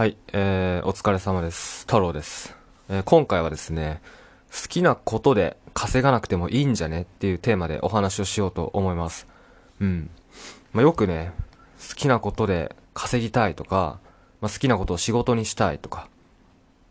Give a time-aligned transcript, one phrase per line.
[0.00, 1.80] はい、えー、お疲れ様です。
[1.80, 2.56] 太郎です。
[2.88, 4.00] えー今回はですね、
[4.50, 9.26] 好きなことで稼がなくてもいいんじゃねっていうテーマでお話をしようと思います。
[9.78, 10.08] うん。
[10.72, 11.32] まあ、よくね、
[11.86, 13.98] 好きなことで稼ぎたいとか、
[14.40, 16.08] まあ、好きなことを仕事にしたいとか、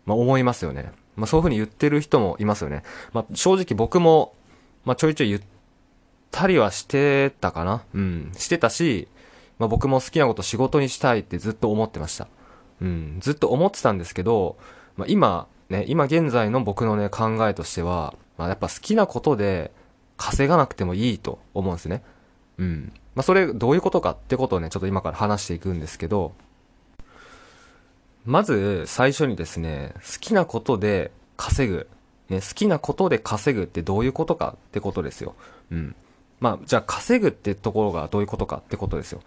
[0.06, 0.92] まあ、思いますよね。
[1.16, 2.84] まあ、そういうふうに言ってる人もいますよね。
[3.12, 4.36] まあ、正直僕も、
[4.86, 5.42] まあ、ちょいちょい言っ
[6.30, 7.82] たりはしてたかな。
[7.96, 8.32] うん。
[8.38, 9.08] してたし、
[9.58, 12.28] まあ、僕も好きなこと仕事にしたいってずっと思ってました。
[12.82, 13.18] うん。
[13.20, 14.58] ずっと思ってたんですけど、
[14.98, 19.72] まあ、今、ね、今現在の僕のね、考えとしては、まあ、やっぱ好きなことで
[20.18, 22.04] 稼がなくてもいいと思うんですね。
[22.58, 22.94] うん。
[23.16, 26.34] まあ、それどういうことかってことをね、ちょっと今から話していくんですけど、
[28.26, 31.88] まず最初にですね、好きなことで稼ぐ。
[32.30, 35.36] ね、好きなことで稼ぐってどういうことかってことですよ。
[35.72, 35.96] うん。
[36.40, 39.22] まあ、じゃあ稼ぐってところがどういうことかってことですよ。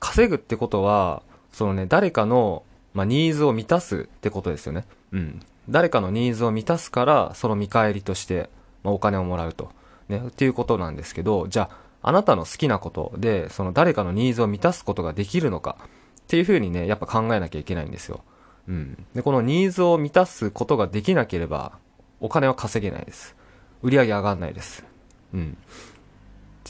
[0.00, 1.22] 稼ぐってことは、
[1.52, 2.62] そのね、誰かの、
[2.96, 4.86] まあ、ニーズを満たすってことですよね。
[5.12, 5.40] うん。
[5.68, 8.48] 誰かのニーズを満たすから、その見返りとして、
[8.82, 9.70] まあ、お金をもらうと。
[10.08, 15.84] ね、っていうことなんですけど、じゃあ、あなたの好きなことで、その誰かのニーズを満たすことができるのかっ
[16.26, 18.22] ていうふうにね、やっぱ考えなきゃいけないんですよ。
[18.66, 19.04] うん。
[19.14, 21.72] で、このニーズを満たすことができなければ、
[22.20, 23.36] お金は稼げないです。
[23.82, 24.86] 売り上げ上がんないです。
[25.34, 25.58] うん。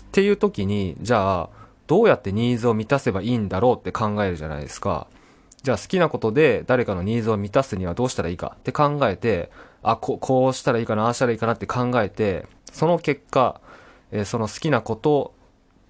[0.00, 1.50] っていう時に、じゃあ、
[1.86, 5.06] どうやってニーズを満たせばいいんだろうって考えるじゃないですか。
[5.66, 9.50] じゃあ好きなことで誰かのニーズを満たすにはどうしたらいいかって考えて、
[9.82, 13.60] あ、ここうしたらいいかな、ああしたらいいかなって考えて、その結果、
[14.12, 15.34] えーその好きなこと、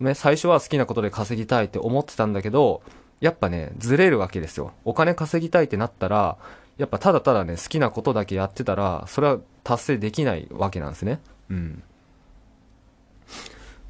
[0.01, 2.81] ね、最初は好きなことで稼ぎたいって思ってたんだけど、
[3.21, 4.73] やっぱね、ずれるわけですよ。
[4.87, 6.39] お金稼ぎたいってなったら、
[6.79, 11.21] やっぱただただね、好きなことだけやってたら、それは達成できないわけなんですね。
[11.51, 11.83] うん。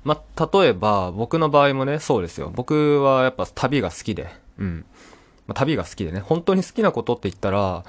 [0.03, 2.51] まあ、例えば、僕の場合もね、そうですよ。
[2.53, 4.85] 僕はやっぱ旅が好きで、うん。
[5.47, 7.85] まあ、旅が好きでね、本当に好きなことって言ったら、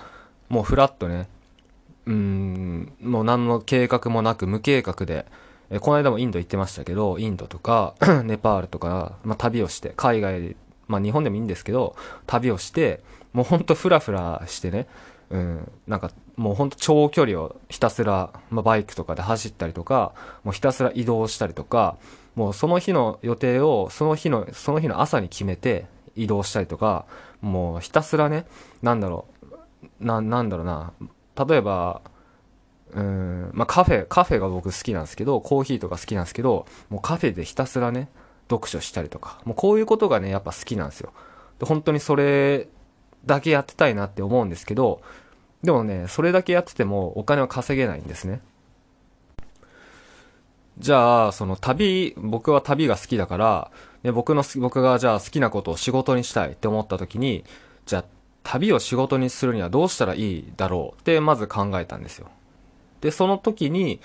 [0.49, 1.27] もうフラッとね、
[2.05, 5.25] うん、もう何の計画もなく無計画で、
[5.69, 10.55] えこの間もインド行ってましたけど、インドとか、 ネパールとか、まあ、旅をして、海外、
[10.87, 11.95] まあ、日本でもいいんですけど、
[12.25, 13.01] 旅をして、
[13.33, 14.87] もうほんとフラフラしてね、
[15.29, 21.97] うん、なんかもうほんと長距離をひたすら、まあ、バイクとかで走ったりとか、もうひたすら移動したりとか、
[22.35, 25.87] もうその日の予定をその日の、その日の朝に決めて
[26.17, 27.05] 移動したりとか、
[27.41, 28.45] もうひたすらね、
[28.81, 29.25] なんだろ
[30.01, 30.93] う、な、なんだろうな、
[31.47, 32.01] 例えば、
[32.93, 38.09] うん、まあ、カフェ、カフェが僕好きなんですけど、コーヒーとか好きなんですけど、もうカフェでひたすらね、
[38.49, 41.11] 読書したりとか、もうこういうことがね、やっぱ好きなんですよ。
[41.59, 42.67] で本当にそれ
[43.25, 45.01] だけやってたいなって思うんですけど、
[45.63, 48.41] でもね、それだけやっててもお金は稼げないんですね。
[50.79, 53.71] じゃあ、その旅、僕は旅が好きだから、
[54.07, 57.43] ね、僕の、僕がじゃあ好きなことを仕事にしたいって思った時に、
[57.85, 58.05] じゃあ
[58.43, 62.29] 旅を仕事にするにはどうしたらいいだろうってまず考えたんですよ。
[63.01, 63.99] で、その時に、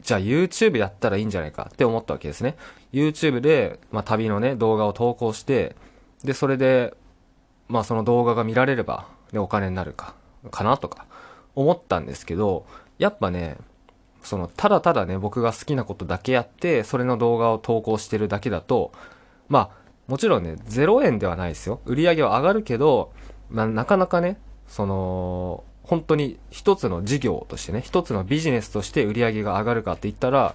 [0.00, 2.56] じゃあ YouTube やったらいいんじゃないかって思ったわけですね。
[2.94, 5.76] YouTube で、まあ、旅のね、動画を投稿して、
[6.24, 6.94] で、それで、
[7.68, 10.14] まあその動画が見られれば、ね、お金になるか、
[10.50, 11.06] かなとか、
[11.54, 12.64] 思ったんですけど、
[12.98, 13.58] やっぱね、
[14.22, 18.92] その、ただただね、僕が好きなことだけやって、それの動画を投稿してるだけだと、
[19.52, 19.70] まあ、
[20.08, 21.82] もちろんね、0円ではないですよ。
[21.84, 23.12] 売り上げは上がるけど、
[23.50, 30.54] まあ、なかなかね、その、本当に一つの事業としてね、一つのビジネスとして売り上げが上がるかって言ったら、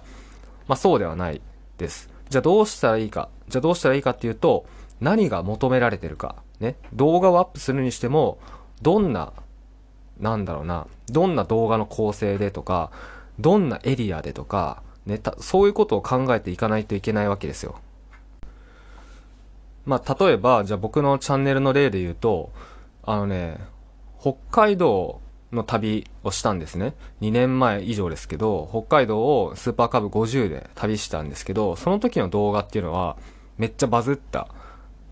[0.66, 1.40] まあそうではない
[1.76, 2.10] です。
[2.28, 3.28] じゃあどうしたらいいか。
[3.48, 4.66] じゃあどうしたらいいかっていうと、
[5.00, 6.34] 何が求められてるか。
[6.58, 6.74] ね。
[6.92, 8.38] 動画をアップするにしても、
[8.82, 9.32] どんな、
[10.18, 12.90] なんだろうな、どんな動画の構成でとか、
[13.38, 17.76] どんなエリアでとか、ね、そういうことを考えていかないといけないわけですよ。
[19.88, 22.52] まあ、例えば、じゃあ僕のチャンネルの例で言うと、
[23.04, 23.58] あのね、
[24.20, 26.92] 北海道の旅をしたんですね。
[27.22, 33.16] 2年前以上ですけど、北海道をスーパーカブ50で旅したんですけど、その時の動画っていうのは、
[33.56, 34.48] めっちゃバズった。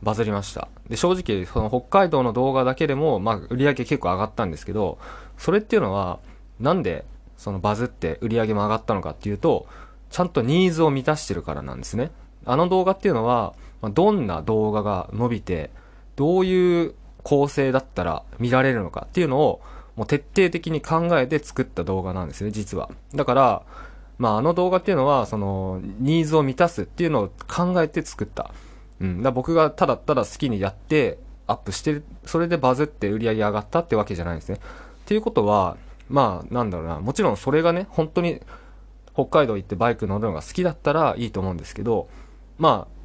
[0.02, 0.68] バズりました。
[0.90, 4.98] で、正直、その北海道の動画だけでも、まあ、売り上げ結構上がったんですけど、
[5.38, 6.18] それっていうのは、
[6.60, 7.06] なんで、
[7.38, 9.66] そのバズって売り上げも上がったのかっていうと、
[10.10, 12.10] ちゃんとニーズを満たしてるからなんですね。
[12.44, 15.70] あの動画っていうのは、まあどんな動画が伸びて、
[16.16, 19.60] どういう構成だったら見られるのかっていうのを、
[19.96, 22.90] もう徹底的に考えて作った動画なんですね、実は。
[23.14, 23.62] だから、
[24.18, 28.52] まああの動画っていうのは、その、ニーズを満たすっていうのを考えて作った。
[29.00, 29.22] うん。
[29.22, 34.56] だ僕がただただ好きにやって、アップして、それでバズって売り上げ上がったってわけじゃないですね。
[34.56, 34.58] っ
[35.06, 35.76] ていうことは、
[36.08, 38.40] まあ、なんだろうな、もちろんそれがね、本当に
[39.14, 42.08] 北海道行ってバイク乗るのが好きだったらいいと思うんですけど、
[42.58, 42.95] まあ、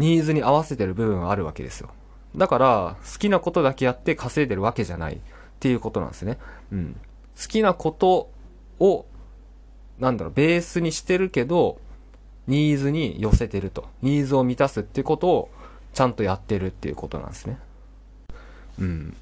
[0.00, 1.90] ニーズに合わせてる部分はあるわけですよ。
[2.34, 5.18] だから、好きなことだけやって稼いでるわけじゃないっ
[5.60, 6.38] ていうことなんですね。
[6.72, 6.96] うん。
[7.40, 8.30] 好きなこと
[8.78, 9.04] を、
[9.98, 11.78] なんだろう、ベースにしてるけど、
[12.46, 13.88] ニーズに寄せてると。
[14.00, 15.50] ニーズを満たすっていうことを
[15.92, 17.58] ちゃんとやってるっていうことなんですね。
[18.80, 19.16] うん。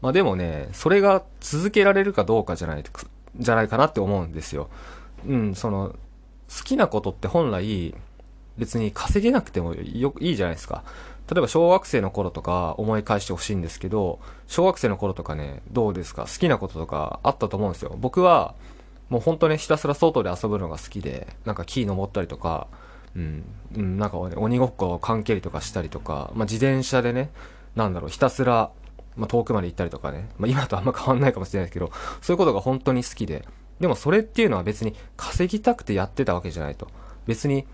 [0.00, 2.84] まあでもね、それが続けられるかどうかじゃない、
[3.36, 4.70] じゃないかなって思うんですよ。
[5.26, 5.90] うん、その、
[6.48, 7.94] 好きなことって本来、
[8.58, 10.84] 別に稼げなくてもよいいじゃないですか。
[11.30, 16.22] 例えば小学生の頃とか思い返してほしいんですけど、小学生の頃とかね、どうですか？
[16.22, 17.94] 好きなこととかあったと思うんですよ。
[17.98, 18.54] 僕は、
[19.10, 22.66] もう本当ね、ひたすら外で遊ぶのが好きで、なんか木登ったりとか、
[23.16, 23.44] うん、
[23.74, 27.30] うん、なんか、ね、鬼ごっこを関係とかしたりとか、まあ、自転車でね、
[27.74, 28.70] なんだろう、ひたすら、
[29.16, 31.90] まあ、遠くまで行ったりとかね、まあ、今とあんま変わんないかもしれないですけど、
[32.20, 33.44] そういうことが本当に好きで、
[33.80, 36.88] でもそれっていうのは別に稼ぎたくてやってたわけじゃないと。
[37.26, 37.66] 別に、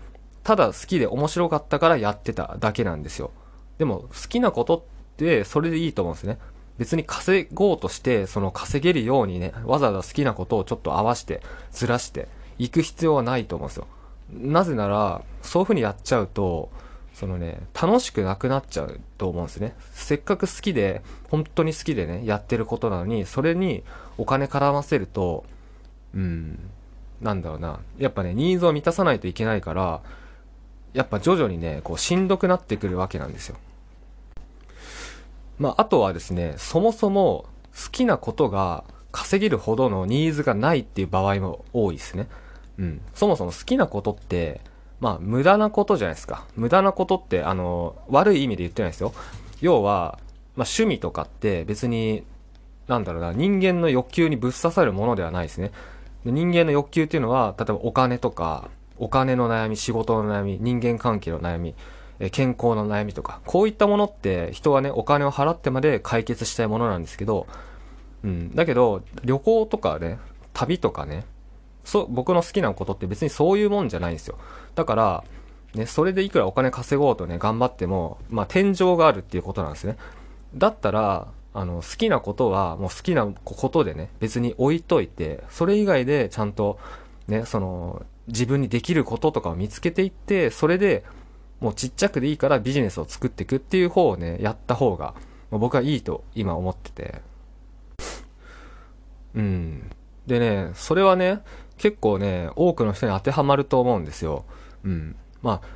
[0.45, 3.31] ただ好きで面白かったからやってただけなんですよ。
[3.79, 4.81] でも好きなことっ
[5.17, 6.37] てそれでいいと思うんですね。
[6.77, 12.27] 別に稼ごうとして、その稼げるようにね、わざわざ好きなことをちょっと合わして、ずらして、
[12.59, 13.87] 行く必要はないと思うんですよ。
[14.33, 16.69] なぜなら、そういう風にやっちゃうと、
[17.13, 19.73] そのね、楽しくなくなっちゃうと思うんですね。
[19.93, 23.83] せっかく好きで、本当に好きでね、やってることなのに、それに
[24.17, 25.45] お金絡ませると、
[26.13, 26.59] うん、
[27.21, 27.79] なんだろうな。
[27.97, 30.01] やっぱね、ニーズを満たさないといけないから、
[30.95, 33.57] やっぱ徐々にね、こう、しんどくなってくるわけなんですよ。
[35.59, 37.45] まあ、あとはですね、そもそも
[37.75, 42.27] 好きなことが稼げるほどのニーズがないっていう場合も多いですね。
[42.79, 43.01] うん。
[43.13, 44.61] そもそも好きなことって、
[45.01, 46.45] まあ、無駄なことじゃないですか。
[46.55, 49.13] 無駄なことって、あの、悪い意味で言ってないですよ。
[49.59, 50.17] 要は、
[50.55, 52.23] まあ、趣味とかって別に、
[52.87, 55.71] なんだろうな、人間の欲求にぶっ刺さるものではないですね。
[56.23, 61.75] 人間の欲求っていうのは、例えばお金とか、お金の悩み、仕事の悩み、人間関係の悩み、
[62.31, 67.47] 健康の悩みとか、こういったものって人はね、お金を払ってまで解決したいものなんですけど、
[68.23, 68.55] うん。
[68.55, 70.17] だけど、旅行とかね、
[70.53, 71.25] 旅とかね、
[71.83, 74.37] そう、僕の好きなことって別にそういうもんじゃないんですよ。
[74.75, 75.23] だから、
[75.75, 79.97] ね、それでいくらお金稼ごうとね、頑張っても、まあ、天井があるっていうことなんですね。
[80.55, 86.79] だったら、あの、好きなことは、もう好きなことでね、別に置いといて、それ以外でちゃんと、
[87.27, 91.03] ね、その、自分にできることとかを見つけていって、それで、
[91.59, 95.13] もうちっちゃくでいいからビジネスを作っていくっていう方をね、やった方が、
[95.51, 97.21] まあ僕はいいと今思ってて。
[99.35, 99.89] うん。
[100.27, 101.41] でね、それはね、
[101.77, 104.45] 結構ね、多くの人に当てはまると思うんですよ。
[104.83, 105.15] うん。
[105.41, 105.75] まあ、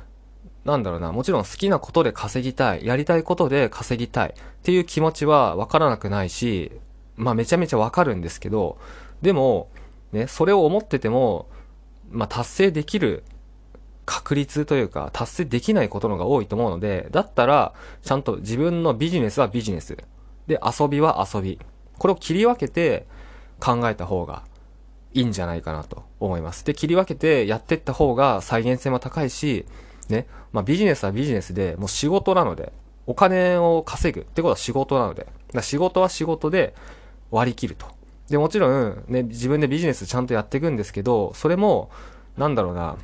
[0.64, 4.32] なんだろうな、もちろん好きなことで稼ぎたい、やりたいことで稼ぎたいっ
[4.62, 6.72] ていう気持ちはわからなくないし、
[7.16, 8.78] まあめちゃめちゃわかるんですけど、
[9.22, 9.68] でも、
[10.12, 11.48] ね、それを思ってても、
[12.10, 13.24] まあ達成できる
[14.06, 19.96] 確率というか、達成できないことのが多いと思うので、だったら、ちゃんと自分のビジネスはビジネス。
[20.46, 21.60] で、遊びは遊び。
[21.98, 23.06] これを切り分けて
[23.60, 24.42] 考えた方が
[25.12, 26.64] いいんじゃないかなと思います。
[26.64, 29.66] で、切り分けてやってった方が再現性も高いし、
[30.08, 32.72] ね、まあビジネスはビジネスで、もう仕事なので、
[33.06, 35.28] お金を稼ぐってことは仕事なので、
[35.62, 36.74] 仕事は仕事で
[37.30, 37.86] 割り切ると。
[38.30, 41.90] で、もちろん、ね、自分でビジネスちゃんとやっていくんですけど、それも、
[42.38, 42.96] なんだろうな、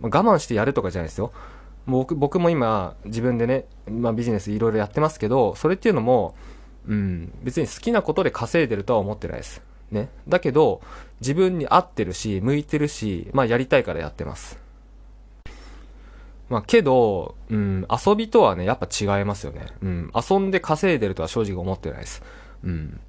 [0.00, 1.32] 我慢してやるとかじゃないですよ。
[1.86, 6.36] 僕、僕も今、自分でね、まあビジネスいろいろやってますけど、それっていうのも、
[6.86, 9.62] うん、別に好きなことで稼いでるとは思ってないです。
[9.90, 10.08] ね。
[10.28, 10.80] だけど、
[11.20, 14.58] 自分に合ってるし、向いてるし、まあやりたいからやってます。
[16.48, 19.66] まあけど、うん、遊びとはね、やっぱ違いますよね。
[19.82, 22.22] うん、遊んで稼いでるとは正直思ってないです。
[22.62, 23.00] うん。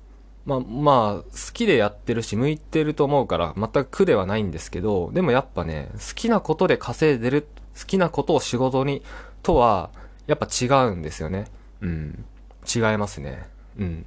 [0.45, 7.47] まあ、まあ、好きでやってるし、向いてると思うから、全く苦ではないんですけど、でもやっぱね、好きなことで稼いでる、
[7.79, 9.03] 好きなことを仕事に、
[9.41, 9.89] とは、
[10.27, 11.45] やっぱ違うんですよね。
[11.81, 12.25] うん。
[12.73, 13.45] 違いますね。
[13.77, 14.05] うん。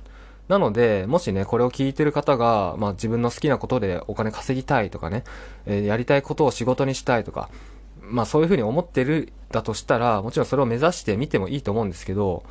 [0.48, 5.24] なので、もしね、これを聞いてる方が、まあ自分の好きなことでお金稼ぎたいとかね、
[5.66, 7.50] えーやりたいことを仕事にしたいとか、
[8.00, 12.44] まあそういうふうに思ってるだとしたら、もちろんそれを目指してみてもいいと思うんですけど、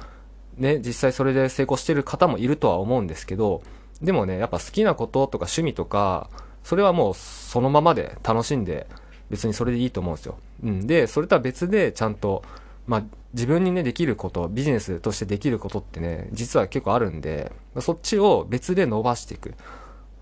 [0.58, 3.62] ね、実際それで成功してる方もいるとは思うんですけど、
[4.02, 6.30] でもね、やっぱ好きなこととか趣味とか、
[6.64, 8.88] それはもうそのままで楽しんで、
[9.30, 10.38] 別にそれでいいと思うんですよ。
[10.64, 10.88] うん。
[10.88, 12.44] で、それとは別でちゃんと、
[12.88, 19.50] まあ自分にね、できること、ビジネスとしてできることってね、実は結構あるんで、そっちを別で伸ばしていく。
[19.50, 19.54] っ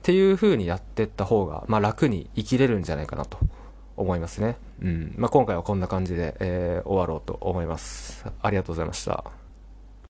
[0.01, 3.37] ていう風にやってった方が、まあ楽に生きれるんじゃないかなと
[3.95, 4.57] 思いますね。
[4.81, 5.13] うん。
[5.17, 8.25] まあ今回はこんな感じで、えー終わろうと思います。
[8.41, 9.42] ありがとうございました。